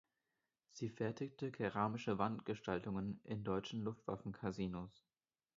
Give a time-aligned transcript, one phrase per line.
[0.71, 5.05] Sie fertigte keramische Wandgestaltungen in deutschen Luftwaffencasinos.